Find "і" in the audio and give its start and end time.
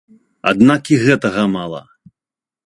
0.95-0.97